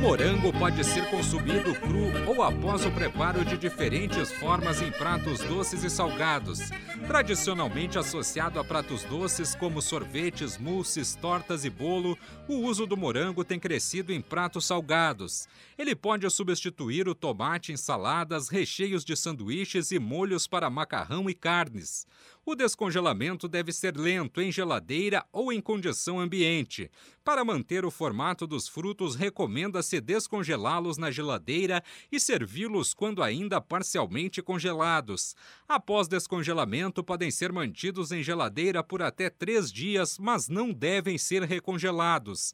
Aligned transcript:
Morango 0.00 0.50
pode 0.50 0.82
ser 0.82 1.10
consumido 1.10 1.74
cru 1.74 2.10
ou 2.26 2.42
após 2.42 2.86
o 2.86 2.90
preparo 2.90 3.44
de 3.44 3.58
diferentes 3.58 4.32
formas 4.32 4.80
em 4.80 4.90
pratos 4.90 5.40
doces 5.40 5.84
e 5.84 5.90
salgados. 5.90 6.70
Tradicionalmente 7.06 7.98
associado 7.98 8.58
a 8.58 8.64
pratos 8.64 9.04
doces 9.04 9.54
como 9.54 9.82
sorvetes, 9.82 10.56
mousses, 10.56 11.14
tortas 11.14 11.66
e 11.66 11.70
bolo, 11.70 12.16
o 12.48 12.60
uso 12.60 12.86
do 12.86 12.96
morango 12.96 13.44
tem 13.44 13.60
crescido 13.60 14.10
em 14.10 14.22
pratos 14.22 14.64
salgados. 14.64 15.46
Ele 15.76 15.94
pode 15.94 16.28
substituir 16.30 17.06
o 17.06 17.14
tomate 17.14 17.70
em 17.70 17.76
saladas, 17.76 18.48
recheios 18.48 19.04
de 19.04 19.14
sanduíches 19.14 19.90
e 19.90 19.98
molhos 19.98 20.46
para 20.46 20.70
macarrão 20.70 21.28
e 21.28 21.34
carnes. 21.34 22.06
O 22.50 22.56
descongelamento 22.56 23.46
deve 23.46 23.72
ser 23.72 23.96
lento 23.96 24.40
em 24.40 24.50
geladeira 24.50 25.24
ou 25.32 25.52
em 25.52 25.60
condição 25.60 26.18
ambiente. 26.18 26.90
Para 27.22 27.44
manter 27.44 27.84
o 27.84 27.92
formato 27.92 28.44
dos 28.44 28.66
frutos, 28.66 29.14
recomenda-se 29.14 30.00
descongelá-los 30.00 30.98
na 30.98 31.12
geladeira 31.12 31.80
e 32.10 32.18
servi-los 32.18 32.92
quando 32.92 33.22
ainda 33.22 33.60
parcialmente 33.60 34.42
congelados. 34.42 35.36
Após 35.68 36.08
descongelamento, 36.08 37.04
podem 37.04 37.30
ser 37.30 37.52
mantidos 37.52 38.10
em 38.10 38.20
geladeira 38.20 38.82
por 38.82 39.00
até 39.00 39.30
três 39.30 39.70
dias, 39.70 40.18
mas 40.18 40.48
não 40.48 40.72
devem 40.72 41.16
ser 41.18 41.44
recongelados. 41.44 42.52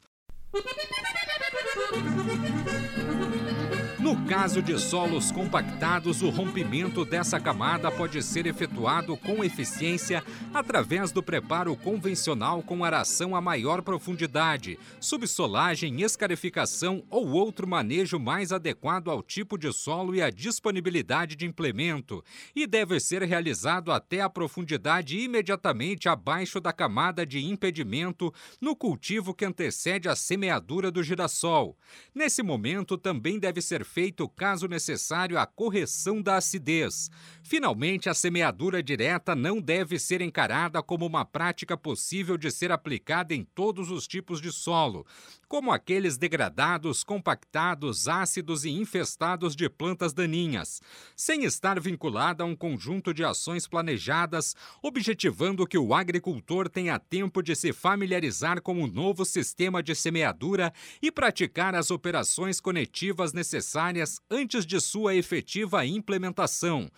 No 4.07 4.15
caso 4.25 4.61
de 4.61 4.79
solos 4.79 5.33
compactados, 5.33 6.21
o 6.21 6.29
rompimento 6.29 7.03
dessa 7.03 7.41
camada 7.41 7.91
pode 7.91 8.23
ser 8.23 8.47
efetuado 8.47 9.17
com 9.17 9.43
eficiência 9.43 10.23
através 10.53 11.11
do 11.11 11.21
preparo 11.21 11.75
convencional 11.75 12.63
com 12.63 12.85
aração 12.85 13.35
a 13.35 13.41
maior 13.41 13.81
profundidade, 13.81 14.79
subsolagem, 15.01 16.03
escarificação 16.03 17.03
ou 17.09 17.27
outro 17.31 17.67
manejo 17.67 18.17
mais 18.17 18.53
adequado 18.53 19.11
ao 19.11 19.21
tipo 19.21 19.57
de 19.57 19.73
solo 19.73 20.15
e 20.15 20.21
à 20.21 20.29
disponibilidade 20.29 21.35
de 21.35 21.45
implemento, 21.45 22.23
e 22.55 22.65
deve 22.65 23.01
ser 23.01 23.23
realizado 23.23 23.91
até 23.91 24.21
a 24.21 24.29
profundidade 24.29 25.19
imediatamente 25.19 26.07
abaixo 26.07 26.61
da 26.61 26.71
camada 26.71 27.25
de 27.25 27.43
impedimento 27.43 28.33
no 28.61 28.73
cultivo 28.73 29.33
que 29.33 29.43
antecede 29.43 30.07
a 30.07 30.15
semeadura 30.15 30.89
do 30.89 31.03
girassol. 31.03 31.77
Nesse 32.15 32.41
momento, 32.41 32.97
também 32.97 33.37
deve 33.37 33.61
ser 33.61 33.83
feito, 33.83 33.96
caso 34.29 34.67
necessário, 34.67 35.39
a 35.39 35.45
correção 35.45 36.21
da 36.21 36.35
acidez. 36.35 37.09
Finalmente, 37.43 38.09
a 38.09 38.13
semeadura 38.13 38.83
direta 38.83 39.35
não 39.35 39.59
deve 39.59 39.97
ser 39.97 40.21
encarada 40.21 40.83
como 40.83 41.05
uma 41.05 41.25
prática 41.25 41.75
possível 41.75 42.37
de 42.37 42.51
ser 42.51 42.71
aplicada 42.71 43.33
em 43.33 43.43
todos 43.43 43.89
os 43.89 44.07
tipos 44.07 44.39
de 44.39 44.51
solo, 44.51 45.05
como 45.47 45.71
aqueles 45.71 46.17
degradados, 46.17 47.03
compactados, 47.03 48.07
ácidos 48.07 48.65
e 48.65 48.69
infestados 48.69 49.55
de 49.55 49.69
plantas 49.69 50.13
daninhas, 50.13 50.81
sem 51.15 51.43
estar 51.43 51.79
vinculada 51.79 52.43
a 52.43 52.47
um 52.47 52.55
conjunto 52.55 53.13
de 53.13 53.23
ações 53.23 53.67
planejadas, 53.67 54.55
objetivando 54.81 55.65
que 55.65 55.77
o 55.77 55.93
agricultor 55.93 56.69
tenha 56.69 56.99
tempo 56.99 57.41
de 57.41 57.55
se 57.55 57.71
familiarizar 57.71 58.61
com 58.61 58.81
o 58.83 58.87
novo 58.87 59.23
sistema 59.23 59.81
de 59.81 59.95
semeadura 59.95 60.73
e 61.01 61.11
praticar 61.11 61.75
as 61.75 61.91
operações 61.91 62.59
necessárias 62.59 63.33
necessárias 63.33 64.19
antes 64.29 64.65
de 64.65 64.79
sua 64.79 65.15
efetiva 65.15 65.85
implementação. 65.85 66.89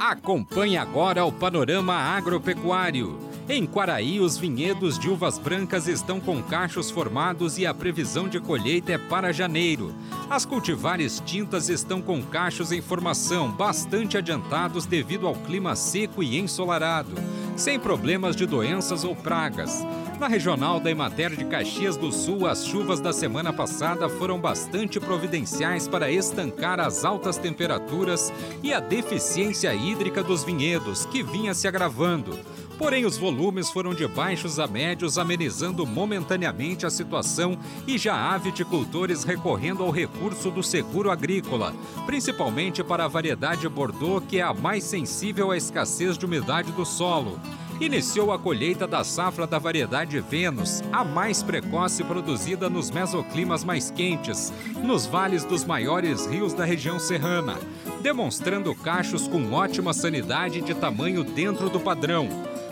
Acompanhe 0.00 0.76
agora 0.76 1.24
o 1.24 1.32
panorama 1.32 1.94
agropecuário. 1.94 3.27
Em 3.50 3.64
Quaraí, 3.64 4.20
os 4.20 4.36
vinhedos 4.36 4.98
de 4.98 5.08
uvas 5.08 5.38
brancas 5.38 5.88
estão 5.88 6.20
com 6.20 6.42
cachos 6.42 6.90
formados 6.90 7.56
e 7.56 7.64
a 7.64 7.72
previsão 7.72 8.28
de 8.28 8.38
colheita 8.38 8.92
é 8.92 8.98
para 8.98 9.32
janeiro. 9.32 9.94
As 10.28 10.44
cultivares 10.44 11.22
tintas 11.24 11.70
estão 11.70 12.02
com 12.02 12.22
cachos 12.22 12.72
em 12.72 12.82
formação, 12.82 13.50
bastante 13.50 14.18
adiantados 14.18 14.84
devido 14.84 15.26
ao 15.26 15.34
clima 15.34 15.74
seco 15.74 16.22
e 16.22 16.38
ensolarado, 16.38 17.14
sem 17.56 17.80
problemas 17.80 18.36
de 18.36 18.44
doenças 18.44 19.02
ou 19.02 19.16
pragas. 19.16 19.82
Na 20.20 20.28
regional 20.28 20.78
da 20.78 20.90
Emater 20.90 21.34
de 21.34 21.46
Caxias 21.46 21.96
do 21.96 22.12
Sul, 22.12 22.46
as 22.46 22.66
chuvas 22.66 23.00
da 23.00 23.14
semana 23.14 23.50
passada 23.50 24.10
foram 24.10 24.38
bastante 24.38 25.00
providenciais 25.00 25.88
para 25.88 26.10
estancar 26.10 26.80
as 26.80 27.02
altas 27.02 27.38
temperaturas 27.38 28.30
e 28.62 28.74
a 28.74 28.80
deficiência 28.80 29.74
hídrica 29.74 30.22
dos 30.22 30.44
vinhedos, 30.44 31.06
que 31.06 31.22
vinha 31.22 31.54
se 31.54 31.66
agravando. 31.66 32.36
Porém, 32.78 33.04
os 33.04 33.18
volumes 33.18 33.70
foram 33.70 33.92
de 33.92 34.06
baixos 34.06 34.60
a 34.60 34.66
médios, 34.66 35.18
amenizando 35.18 35.84
momentaneamente 35.84 36.86
a 36.86 36.90
situação 36.90 37.58
e 37.86 37.98
já 37.98 38.14
há 38.14 38.38
viticultores 38.38 39.24
recorrendo 39.24 39.82
ao 39.82 39.90
recurso 39.90 40.48
do 40.50 40.62
seguro 40.62 41.10
agrícola, 41.10 41.74
principalmente 42.06 42.84
para 42.84 43.04
a 43.04 43.08
variedade 43.08 43.68
Bordeaux, 43.68 44.24
que 44.26 44.38
é 44.38 44.42
a 44.42 44.54
mais 44.54 44.84
sensível 44.84 45.50
à 45.50 45.56
escassez 45.56 46.16
de 46.16 46.24
umidade 46.24 46.70
do 46.70 46.86
solo 46.86 47.40
iniciou 47.80 48.32
a 48.32 48.38
colheita 48.38 48.86
da 48.86 49.04
safra 49.04 49.46
da 49.46 49.58
variedade 49.58 50.18
Vênus, 50.20 50.82
a 50.92 51.04
mais 51.04 51.42
precoce 51.42 52.02
produzida 52.02 52.68
nos 52.68 52.90
mesoclimas 52.90 53.62
mais 53.62 53.90
quentes, 53.90 54.52
nos 54.82 55.06
vales 55.06 55.44
dos 55.44 55.64
maiores 55.64 56.26
rios 56.26 56.52
da 56.52 56.64
região 56.64 56.98
serrana, 56.98 57.56
demonstrando 58.00 58.74
cachos 58.74 59.28
com 59.28 59.52
ótima 59.52 59.92
sanidade 59.92 60.60
de 60.60 60.74
tamanho 60.74 61.22
dentro 61.22 61.70
do 61.70 61.78
padrão. 61.78 62.28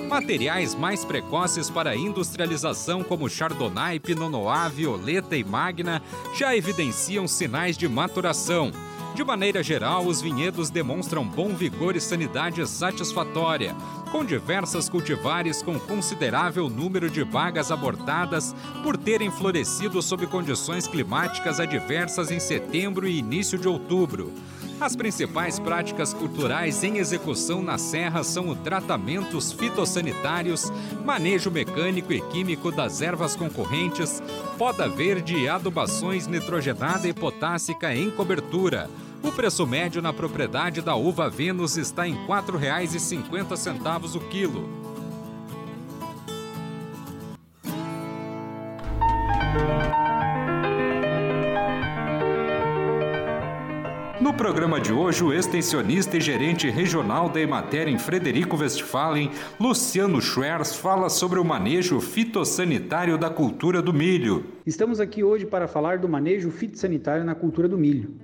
Materiais 0.08 0.72
mais 0.74 1.04
precoces 1.04 1.68
para 1.68 1.96
industrialização, 1.96 3.02
como 3.02 3.28
Chardonnay, 3.28 3.98
Pinot 3.98 4.30
Noir, 4.30 4.70
Violeta 4.70 5.36
e 5.36 5.42
Magna, 5.42 6.00
já 6.34 6.56
evidenciam 6.56 7.26
sinais 7.26 7.76
de 7.76 7.88
maturação. 7.88 8.70
De 9.16 9.24
maneira 9.24 9.62
geral, 9.62 10.06
os 10.06 10.20
vinhedos 10.20 10.70
demonstram 10.70 11.26
bom 11.26 11.48
vigor 11.48 11.96
e 11.96 12.00
sanidade 12.00 12.64
satisfatória, 12.68 13.74
com 14.12 14.24
diversas 14.24 14.88
cultivares 14.88 15.60
com 15.60 15.78
considerável 15.78 16.68
número 16.68 17.10
de 17.10 17.24
vagas 17.24 17.72
abortadas 17.72 18.54
por 18.82 18.96
terem 18.96 19.30
florescido 19.30 20.00
sob 20.02 20.26
condições 20.26 20.86
climáticas 20.86 21.58
adversas 21.58 22.30
em 22.30 22.38
setembro 22.38 23.08
e 23.08 23.18
início 23.18 23.58
de 23.58 23.66
outubro. 23.66 24.32
As 24.80 24.94
principais 24.94 25.58
práticas 25.58 26.12
culturais 26.12 26.84
em 26.84 26.98
execução 26.98 27.62
na 27.62 27.78
serra 27.78 28.22
são 28.22 28.48
o 28.48 28.56
tratamentos 28.56 29.52
fitossanitários, 29.52 30.70
manejo 31.04 31.50
mecânico 31.50 32.12
e 32.12 32.20
químico 32.20 32.70
das 32.70 33.00
ervas 33.00 33.34
concorrentes, 33.34 34.22
poda 34.58 34.88
verde 34.88 35.36
e 35.36 35.48
adubações 35.48 36.26
nitrogenada 36.26 37.08
e 37.08 37.14
potássica 37.14 37.94
em 37.94 38.10
cobertura 38.10 38.88
o 39.26 39.32
preço 39.32 39.66
médio 39.66 40.00
na 40.00 40.12
propriedade 40.12 40.80
da 40.80 40.94
uva 40.94 41.28
Vênus 41.28 41.76
está 41.76 42.06
em 42.06 42.14
R$ 42.14 42.26
4,50 42.28 44.14
o 44.14 44.20
quilo. 44.28 44.85
No 54.18 54.32
programa 54.32 54.80
de 54.80 54.94
hoje, 54.94 55.22
o 55.22 55.30
extensionista 55.30 56.16
e 56.16 56.20
gerente 56.22 56.70
regional 56.70 57.28
da 57.28 57.38
Emater 57.38 57.86
em 57.86 57.98
Frederico 57.98 58.56
Westphalen, 58.56 59.30
Luciano 59.60 60.22
Schwerz, 60.22 60.74
fala 60.74 61.10
sobre 61.10 61.38
o 61.38 61.44
manejo 61.44 62.00
fitossanitário 62.00 63.18
da 63.18 63.28
cultura 63.28 63.82
do 63.82 63.92
milho. 63.92 64.46
Estamos 64.64 65.00
aqui 65.00 65.22
hoje 65.22 65.44
para 65.44 65.68
falar 65.68 65.98
do 65.98 66.08
manejo 66.08 66.50
fitossanitário 66.50 67.24
na 67.24 67.34
cultura 67.34 67.68
do 67.68 67.76
milho. 67.76 68.14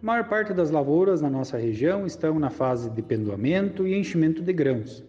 A 0.00 0.06
maior 0.06 0.28
parte 0.28 0.52
das 0.52 0.70
lavouras 0.70 1.20
na 1.20 1.28
nossa 1.28 1.58
região 1.58 2.06
estão 2.06 2.38
na 2.38 2.48
fase 2.48 2.88
de 2.88 3.02
pendoamento 3.02 3.88
e 3.88 3.98
enchimento 3.98 4.40
de 4.40 4.52
grãos. 4.52 5.04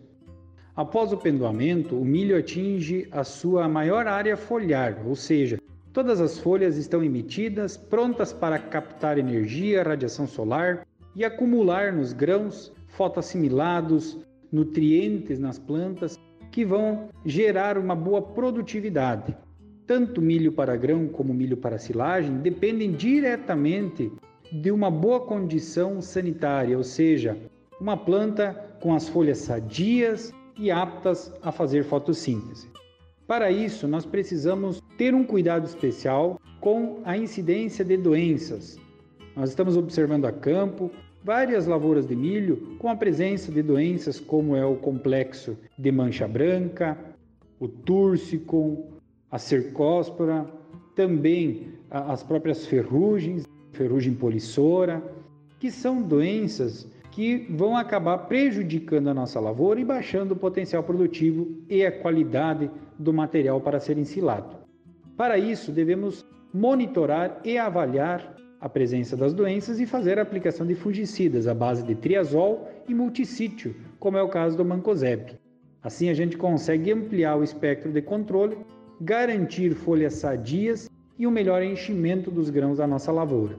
Após 0.76 1.14
o 1.14 1.18
pendoamento, 1.18 1.96
o 1.96 2.04
milho 2.04 2.36
atinge 2.36 3.08
a 3.12 3.24
sua 3.24 3.70
maior 3.70 4.08
área 4.08 4.36
foliar, 4.36 4.98
ou 5.06 5.16
seja, 5.16 5.60
todas 5.96 6.20
as 6.20 6.38
folhas 6.38 6.76
estão 6.76 7.02
emitidas, 7.02 7.78
prontas 7.78 8.34
para 8.34 8.60
captar 8.60 9.18
energia, 9.18 9.82
radiação 9.82 10.28
solar 10.28 10.86
e 11.16 11.24
acumular 11.24 11.94
nos 11.94 12.12
grãos 12.12 12.74
fotoassimilados, 12.90 14.20
nutrientes 14.52 15.40
nas 15.40 15.58
plantas 15.58 16.20
que 16.52 16.66
vão 16.66 17.08
gerar 17.26 17.78
uma 17.78 17.96
boa 17.96 18.22
produtividade. 18.22 19.36
tanto 19.88 20.20
milho 20.20 20.52
para 20.52 20.76
grão 20.76 21.08
como 21.08 21.32
milho 21.32 21.56
para 21.56 21.78
silagem, 21.78 22.40
dependem 22.40 22.92
diretamente 22.92 24.12
de 24.52 24.72
uma 24.72 24.90
boa 24.90 25.20
condição 25.20 26.02
sanitária, 26.02 26.76
ou 26.76 26.84
seja, 26.84 27.38
uma 27.80 27.96
planta 27.96 28.54
com 28.82 28.96
as 28.96 29.08
folhas 29.08 29.38
sadias 29.38 30.34
e 30.58 30.72
aptas 30.72 31.32
a 31.44 31.52
fazer 31.52 31.84
fotossíntese. 31.84 32.68
Para 33.28 33.52
isso, 33.52 33.88
nós 33.88 34.08
precisamos 34.08 34.82
ter 34.98 35.14
um 35.14 35.24
cuidado 35.24 35.66
especial 35.66 36.40
com 36.62 37.02
a 37.04 37.18
incidência 37.18 37.84
de 37.84 37.98
doenças. 37.98 38.80
Nós 39.36 39.50
estamos 39.50 39.76
observando 39.76 40.26
a 40.26 40.32
campo 40.32 40.90
várias 41.24 41.66
lavouras 41.66 42.06
de 42.06 42.16
milho 42.16 42.76
com 42.78 42.88
a 42.88 42.96
presença 42.96 43.52
de 43.52 43.62
doenças 43.62 44.20
como 44.20 44.56
é 44.56 44.66
o 44.66 44.76
complexo 44.76 45.58
de 45.78 45.92
mancha 45.92 46.28
branca, 46.28 46.98
o 47.60 47.68
túrcicon, 47.68 48.92
a 49.30 49.38
cercóspora, 49.38 50.46
também 50.96 51.68
as 51.90 52.24
próprias 52.24 52.66
ferrugens, 52.66 53.44
ferrugem 53.74 54.14
polissora, 54.14 55.04
que 55.60 55.70
são 55.70 56.02
doenças 56.02 56.88
que 57.12 57.48
vão 57.50 57.76
acabar 57.76 58.18
prejudicando 58.20 59.08
a 59.08 59.14
nossa 59.14 59.40
lavoura 59.40 59.80
e 59.80 59.86
baixando 59.86 60.34
o 60.34 60.38
potencial 60.38 60.84
produtivo 60.84 61.48
e 61.70 61.86
a 61.86 61.92
qualidade 61.92 62.70
do 63.00 63.14
material 63.14 63.60
para 63.62 63.80
ser 63.80 63.98
ensilado. 63.98 64.55
Para 65.18 65.38
isso, 65.38 65.72
devemos 65.72 66.26
monitorar 66.54 67.40
e 67.44 67.58
avaliar 67.58 68.36
a 68.60 68.68
presença 68.68 69.16
das 69.16 69.34
doenças 69.34 69.80
e 69.80 69.86
fazer 69.86 70.18
a 70.18 70.22
aplicação 70.22 70.66
de 70.66 70.76
fungicidas 70.76 71.48
à 71.48 71.54
base 71.54 71.84
de 71.84 71.96
triazol 71.96 72.68
e 72.88 72.94
multissítio, 72.94 73.76
como 74.00 74.18
é 74.18 74.24
o 74.24 74.30
caso 74.30 74.58
do 74.58 74.66
mancozeb. 74.66 75.38
Assim, 75.84 76.10
a 76.10 76.14
gente 76.14 76.36
consegue 76.36 76.92
ampliar 76.92 77.38
o 77.38 77.44
espectro 77.44 77.92
de 77.92 78.02
controle, 78.02 78.58
garantir 79.00 79.76
folhas 79.76 80.16
sadias 80.16 80.90
e 81.18 81.28
um 81.28 81.32
melhor 81.32 81.62
enchimento 81.62 82.32
dos 82.32 82.50
grãos 82.50 82.80
da 82.80 82.88
nossa 82.88 83.12
lavoura. 83.12 83.58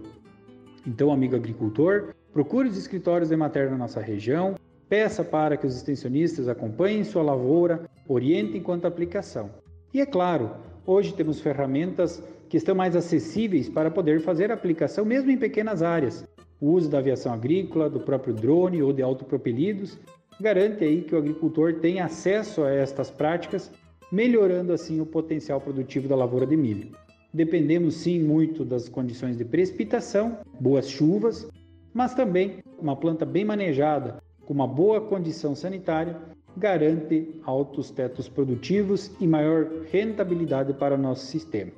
Então, 0.86 1.12
amigo 1.12 1.36
agricultor, 1.36 2.14
procure 2.32 2.68
os 2.68 2.76
escritórios 2.76 3.28
de 3.28 3.36
matéria 3.36 3.70
na 3.70 3.78
nossa 3.78 4.00
região, 4.00 4.56
peça 4.88 5.24
para 5.24 5.56
que 5.56 5.66
os 5.66 5.76
extensionistas 5.76 6.48
acompanhem 6.48 7.04
sua 7.04 7.22
lavoura, 7.22 7.88
orientem 8.08 8.60
quanto 8.60 8.84
à 8.84 8.88
aplicação. 8.88 9.50
E 9.94 10.00
é 10.00 10.06
claro, 10.06 10.50
hoje 10.86 11.12
temos 11.12 11.40
ferramentas 11.40 12.22
que 12.48 12.56
estão 12.56 12.74
mais 12.74 12.94
acessíveis 12.94 13.68
para 13.68 13.90
poder 13.90 14.20
fazer 14.20 14.52
aplicação 14.52 15.04
mesmo 15.04 15.30
em 15.30 15.36
pequenas 15.36 15.82
áreas. 15.82 16.24
O 16.60 16.70
uso 16.70 16.88
da 16.88 16.98
aviação 16.98 17.32
agrícola, 17.32 17.90
do 17.90 18.00
próprio 18.00 18.32
drone 18.32 18.82
ou 18.82 18.92
de 18.92 19.02
autopropelidos 19.02 19.98
garante 20.40 20.84
aí 20.84 21.02
que 21.02 21.14
o 21.14 21.18
agricultor 21.18 21.74
tenha 21.80 22.04
acesso 22.04 22.62
a 22.62 22.70
estas 22.70 23.10
práticas, 23.10 23.70
melhorando 24.12 24.72
assim 24.72 25.00
o 25.00 25.06
potencial 25.06 25.60
produtivo 25.60 26.08
da 26.08 26.16
lavoura 26.16 26.46
de 26.46 26.56
milho. 26.56 26.92
Dependemos 27.32 27.96
sim 27.96 28.22
muito 28.22 28.64
das 28.64 28.88
condições 28.88 29.36
de 29.36 29.44
precipitação, 29.44 30.38
boas 30.60 30.88
chuvas, 30.88 31.48
mas 31.92 32.14
também 32.14 32.62
uma 32.78 32.96
planta 32.96 33.24
bem 33.24 33.44
manejada, 33.44 34.22
com 34.44 34.54
uma 34.54 34.66
boa 34.66 35.00
condição 35.00 35.54
sanitária, 35.54 36.16
garante 36.56 37.40
altos 37.44 37.90
tetos 37.90 38.28
produtivos 38.28 39.10
e 39.20 39.26
maior 39.26 39.66
rentabilidade 39.90 40.72
para 40.72 40.96
nosso 40.96 41.26
sistema. 41.26 41.72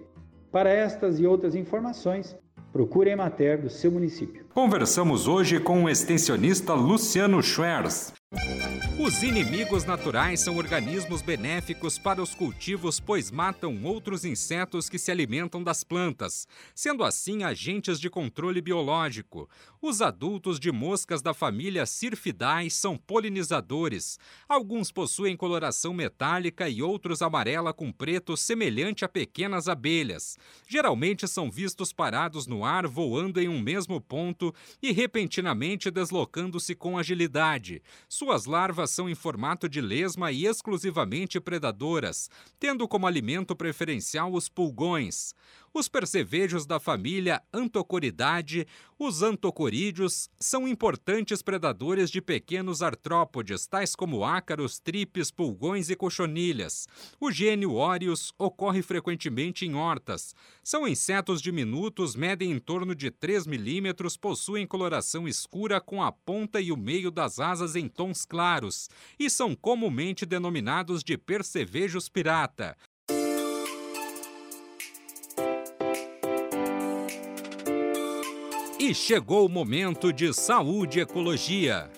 Para 0.51 0.71
estas 0.71 1.19
e 1.19 1.27
outras 1.27 1.55
informações, 1.55 2.37
procure 2.73 3.11
a 3.11 3.13
Emater 3.13 3.61
do 3.61 3.69
seu 3.69 3.91
município. 3.91 4.47
Conversamos 4.55 5.27
hoje 5.27 5.61
com 5.61 5.85
o 5.85 5.89
extensionista 5.89 6.75
Luciano 6.75 7.43
Schwerz. 7.43 8.18
Os 9.01 9.23
inimigos 9.23 9.85
naturais 9.85 10.41
são 10.41 10.57
organismos 10.57 11.23
benéficos 11.23 11.97
para 11.97 12.21
os 12.21 12.35
cultivos, 12.35 12.99
pois 12.99 13.31
matam 13.31 13.81
outros 13.85 14.25
insetos 14.25 14.89
que 14.89 14.99
se 14.99 15.13
alimentam 15.13 15.63
das 15.63 15.85
plantas, 15.85 16.49
sendo 16.75 17.05
assim 17.05 17.45
agentes 17.45 18.01
de 18.01 18.11
controle 18.11 18.61
biológico. 18.61 19.49
Os 19.81 20.03
adultos 20.03 20.59
de 20.59 20.73
moscas 20.73 21.23
da 21.23 21.33
família 21.33 21.87
Syrphidae 21.87 22.69
são 22.69 22.97
polinizadores. 22.97 24.19
Alguns 24.49 24.91
possuem 24.91 25.37
coloração 25.37 25.95
metálica 25.95 26.69
e 26.69 26.83
outros 26.83 27.23
amarela 27.23 27.73
com 27.73 27.93
preto, 27.93 28.37
semelhante 28.37 29.05
a 29.05 29.09
pequenas 29.09 29.69
abelhas. 29.69 30.37
Geralmente 30.67 31.29
são 31.29 31.49
vistos 31.49 31.93
parados 31.93 32.49
no 32.49 32.65
ar, 32.65 32.89
voando 32.89 33.41
em 33.41 33.49
um 33.49 33.61
mesmo 33.61 34.01
ponto 34.01 34.53
e 34.83 34.91
repentinamente 34.91 35.89
deslocando-se 35.89 36.75
com 36.75 36.99
agilidade. 36.99 37.81
Suas 38.09 38.45
larvas 38.45 38.88
são 38.91 39.09
em 39.09 39.15
formato 39.15 39.69
de 39.69 39.81
lesma 39.81 40.33
e 40.33 40.47
exclusivamente 40.47 41.41
predadoras, 41.41 42.31
tendo 42.59 42.89
como 42.89 43.07
alimento 43.07 43.55
preferencial 43.55 44.33
os 44.33 44.49
pulgões 44.49 45.35
os 45.73 45.89
percevejos 45.89 46.67
da 46.67 46.81
família 46.81 47.43
Antocoridae, 47.53 48.67
os 48.99 49.23
antocorídeos, 49.23 50.29
são 50.41 50.67
importantes 50.67 51.41
predadores 51.41 52.11
de 52.11 52.21
pequenos 52.21 52.83
artrópodes, 52.83 53.67
tais 53.67 53.95
como 53.95 54.25
ácaros, 54.25 54.81
tripes, 54.81 55.31
pulgões 55.31 55.89
e 55.89 55.95
cochonilhas. 55.95 56.89
O 57.21 57.31
gênio 57.31 57.75
Orius 57.75 58.33
ocorre 58.37 58.83
frequentemente 58.83 59.65
em 59.65 59.75
hortas. 59.75 60.35
São 60.65 60.87
insetos 60.87 61.41
diminutos, 61.41 62.17
medem 62.17 62.51
em 62.51 62.59
torno 62.59 62.95
de 62.95 63.11
3 63.11 63.47
milímetros, 63.47 64.17
possuem 64.17 64.67
coloração 64.67 65.29
escura 65.29 65.81
com 65.81 66.03
a 66.03 66.11
ponta 66.11 66.61
e 66.61 66.73
o 66.73 66.77
meio 66.77 67.11
das 67.11 67.39
asas 67.39 67.77
em 67.77 67.89
tons 67.89 68.25
claros 68.25 68.89
e 69.19 69.31
são 69.31 69.55
comumente 69.55 70.27
denominados 70.27 71.05
de 71.05 71.17
percevejos 71.17 72.09
pirata. 72.09 72.77
E 78.89 78.95
chegou 78.95 79.45
o 79.45 79.51
momento 79.51 80.11
de 80.11 80.33
saúde 80.33 80.99
e 80.99 81.03
ecologia. 81.03 81.91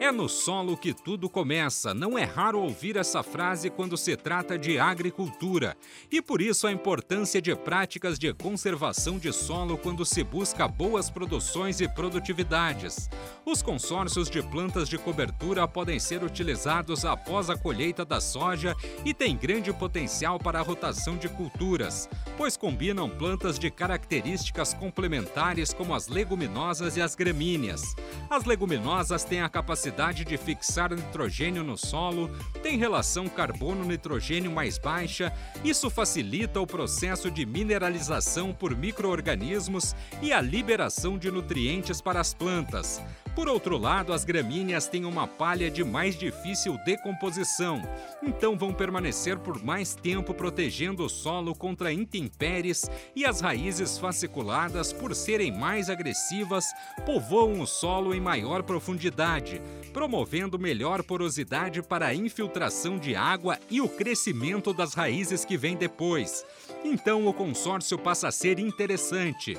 É 0.00 0.12
no 0.12 0.28
solo 0.28 0.76
que 0.76 0.94
tudo 0.94 1.28
começa. 1.28 1.92
Não 1.92 2.16
é 2.16 2.22
raro 2.22 2.60
ouvir 2.60 2.96
essa 2.96 3.20
frase 3.20 3.68
quando 3.68 3.96
se 3.96 4.16
trata 4.16 4.56
de 4.56 4.78
agricultura. 4.78 5.76
E 6.08 6.22
por 6.22 6.40
isso 6.40 6.68
a 6.68 6.72
importância 6.72 7.42
de 7.42 7.52
práticas 7.56 8.16
de 8.16 8.32
conservação 8.32 9.18
de 9.18 9.32
solo 9.32 9.76
quando 9.76 10.04
se 10.04 10.22
busca 10.22 10.68
boas 10.68 11.10
produções 11.10 11.80
e 11.80 11.88
produtividades. 11.88 13.10
Os 13.44 13.60
consórcios 13.60 14.30
de 14.30 14.40
plantas 14.40 14.88
de 14.88 14.96
cobertura 14.96 15.66
podem 15.66 15.98
ser 15.98 16.22
utilizados 16.22 17.04
após 17.04 17.50
a 17.50 17.58
colheita 17.58 18.04
da 18.04 18.20
soja 18.20 18.76
e 19.04 19.12
têm 19.12 19.36
grande 19.36 19.72
potencial 19.72 20.38
para 20.38 20.60
a 20.60 20.62
rotação 20.62 21.16
de 21.16 21.28
culturas, 21.28 22.08
pois 22.36 22.56
combinam 22.56 23.10
plantas 23.10 23.58
de 23.58 23.68
características 23.68 24.72
complementares 24.74 25.74
como 25.74 25.92
as 25.92 26.06
leguminosas 26.06 26.96
e 26.96 27.02
as 27.02 27.16
gramíneas. 27.16 27.96
As 28.30 28.44
leguminosas 28.44 29.24
têm 29.24 29.40
a 29.40 29.48
capacidade 29.48 29.87
capacidade 29.88 30.24
de 30.24 30.36
fixar 30.36 30.94
nitrogênio 30.94 31.64
no 31.64 31.76
solo, 31.76 32.30
tem 32.62 32.76
relação 32.76 33.26
carbono-nitrogênio 33.28 34.50
mais 34.50 34.78
baixa, 34.78 35.32
isso 35.64 35.88
facilita 35.88 36.60
o 36.60 36.66
processo 36.66 37.30
de 37.30 37.46
mineralização 37.46 38.52
por 38.52 38.76
microorganismos 38.76 39.96
e 40.20 40.32
a 40.32 40.40
liberação 40.40 41.16
de 41.16 41.30
nutrientes 41.30 42.00
para 42.00 42.20
as 42.20 42.34
plantas. 42.34 43.00
Por 43.38 43.48
outro 43.48 43.78
lado, 43.78 44.12
as 44.12 44.24
gramíneas 44.24 44.88
têm 44.88 45.04
uma 45.04 45.24
palha 45.24 45.70
de 45.70 45.84
mais 45.84 46.18
difícil 46.18 46.76
decomposição, 46.84 47.80
então 48.20 48.58
vão 48.58 48.74
permanecer 48.74 49.38
por 49.38 49.62
mais 49.62 49.94
tempo 49.94 50.34
protegendo 50.34 51.04
o 51.04 51.08
solo 51.08 51.54
contra 51.54 51.92
intempéries 51.92 52.90
e 53.14 53.24
as 53.24 53.40
raízes 53.40 53.96
fasciculadas, 53.96 54.92
por 54.92 55.14
serem 55.14 55.56
mais 55.56 55.88
agressivas, 55.88 56.64
povoam 57.06 57.60
o 57.60 57.66
solo 57.66 58.12
em 58.12 58.20
maior 58.20 58.64
profundidade, 58.64 59.62
promovendo 59.92 60.58
melhor 60.58 61.04
porosidade 61.04 61.80
para 61.80 62.08
a 62.08 62.14
infiltração 62.14 62.98
de 62.98 63.14
água 63.14 63.56
e 63.70 63.80
o 63.80 63.88
crescimento 63.88 64.74
das 64.74 64.94
raízes 64.94 65.44
que 65.44 65.56
vêm 65.56 65.76
depois. 65.76 66.44
Então 66.84 67.24
o 67.24 67.32
consórcio 67.32 67.96
passa 67.96 68.26
a 68.26 68.32
ser 68.32 68.58
interessante. 68.58 69.56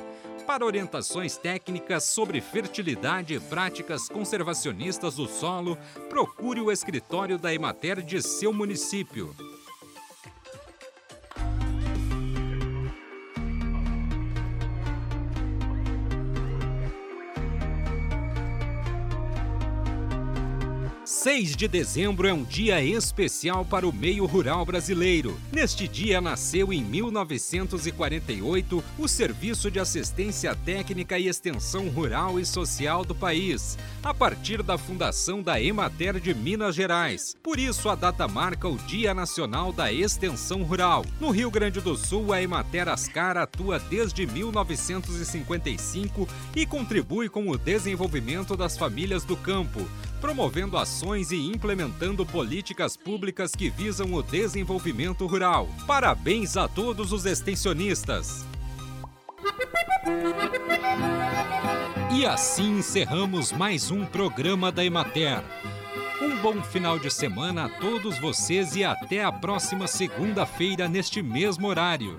Para 0.49 0.65
orientações 0.65 1.37
técnicas 1.37 2.05
sobre 2.05 2.41
fertilidade 2.41 3.35
e 3.35 3.39
práticas 3.39 4.09
conservacionistas 4.09 5.17
do 5.17 5.27
solo, 5.27 5.77
procure 6.09 6.59
o 6.59 6.71
escritório 6.71 7.37
da 7.37 7.53
Emater 7.53 8.01
de 8.01 8.19
seu 8.19 8.51
município. 8.51 9.35
6 21.09 21.55
de 21.55 21.67
dezembro 21.67 22.27
é 22.27 22.33
um 22.33 22.43
dia 22.43 22.83
especial 22.83 23.65
para 23.65 23.87
o 23.87 23.91
meio 23.91 24.27
rural 24.27 24.63
brasileiro. 24.63 25.39
Neste 25.51 25.87
dia 25.87 26.21
nasceu 26.21 26.71
em 26.71 26.83
1948 26.83 28.83
o 28.95 29.07
Serviço 29.07 29.71
de 29.71 29.79
Assistência 29.79 30.53
Técnica 30.53 31.17
e 31.17 31.27
Extensão 31.27 31.89
Rural 31.89 32.39
e 32.39 32.45
Social 32.45 33.03
do 33.03 33.15
país, 33.15 33.75
a 34.03 34.13
partir 34.13 34.61
da 34.61 34.77
fundação 34.77 35.41
da 35.41 35.59
Emater 35.59 36.19
de 36.19 36.31
Minas 36.31 36.75
Gerais. 36.75 37.35
Por 37.41 37.57
isso 37.57 37.89
a 37.89 37.95
data 37.95 38.27
marca 38.27 38.67
o 38.67 38.77
Dia 38.77 39.11
Nacional 39.11 39.73
da 39.73 39.91
Extensão 39.91 40.61
Rural. 40.61 41.03
No 41.19 41.31
Rio 41.31 41.49
Grande 41.49 41.81
do 41.81 41.97
Sul, 41.97 42.31
a 42.31 42.39
Emater 42.39 42.87
Ascar 42.87 43.35
atua 43.35 43.79
desde 43.79 44.27
1955 44.27 46.29
e 46.55 46.67
contribui 46.67 47.29
com 47.29 47.49
o 47.49 47.57
desenvolvimento 47.57 48.55
das 48.55 48.77
famílias 48.77 49.23
do 49.23 49.35
campo 49.35 49.87
promovendo 50.19 50.77
ações 50.77 51.31
e 51.31 51.37
implementando 51.37 52.25
políticas 52.25 52.95
públicas 52.95 53.55
que 53.55 53.69
visam 53.69 54.13
o 54.13 54.21
desenvolvimento 54.21 55.25
rural. 55.25 55.67
Parabéns 55.87 56.57
a 56.57 56.67
todos 56.67 57.11
os 57.11 57.25
extensionistas! 57.25 58.45
E 62.11 62.25
assim 62.25 62.79
encerramos 62.79 63.51
mais 63.51 63.91
um 63.91 64.05
programa 64.05 64.71
da 64.71 64.83
Emater. 64.83 65.43
Um 66.21 66.35
bom 66.41 66.61
final 66.61 66.99
de 66.99 67.09
semana 67.09 67.65
a 67.65 67.69
todos 67.69 68.19
vocês 68.19 68.75
e 68.75 68.83
até 68.83 69.23
a 69.23 69.31
próxima 69.31 69.87
segunda-feira 69.87 70.89
neste 70.89 71.21
mesmo 71.21 71.67
horário. 71.67 72.17